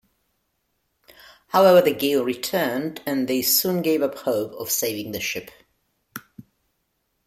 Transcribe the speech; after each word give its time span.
However 1.49 1.79
the 1.79 1.93
gale 1.93 2.23
returned 2.25 3.03
and 3.05 3.27
they 3.27 3.43
soon 3.43 3.83
gave 3.83 4.01
up 4.01 4.15
hope 4.17 4.53
of 4.53 4.71
saving 4.71 5.11
the 5.11 5.19
ship. 5.19 5.51